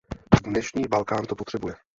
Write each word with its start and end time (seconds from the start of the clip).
Dnešní 0.43 0.83
Balkán 0.87 1.25
to 1.25 1.35
potřebuje. 1.35 1.75